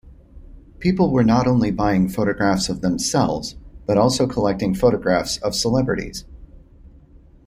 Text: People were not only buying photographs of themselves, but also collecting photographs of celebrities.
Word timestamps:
People 0.79 1.11
were 1.11 1.23
not 1.23 1.45
only 1.45 1.69
buying 1.69 2.09
photographs 2.09 2.69
of 2.69 2.81
themselves, 2.81 3.55
but 3.85 3.99
also 3.99 4.25
collecting 4.25 4.73
photographs 4.73 5.37
of 5.43 5.53
celebrities. 5.53 6.25